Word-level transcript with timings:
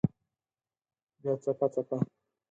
بیا 1.21 1.33
څپه، 1.43 1.67
څپه 1.73 1.97